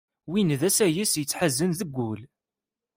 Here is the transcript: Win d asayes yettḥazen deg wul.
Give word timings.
Win 0.29 0.49
d 0.59 0.61
asayes 0.69 1.13
yettḥazen 1.17 1.71
deg 1.79 1.89
wul. 1.95 2.21